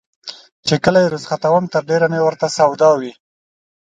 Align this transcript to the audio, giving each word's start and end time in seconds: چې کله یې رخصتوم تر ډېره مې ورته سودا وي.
چې 0.67 0.75
کله 0.83 0.99
یې 1.03 1.11
رخصتوم 1.15 1.63
تر 1.73 1.81
ډېره 1.89 2.07
مې 2.11 2.19
ورته 2.23 2.47
سودا 2.57 2.91
وي. 2.99 3.11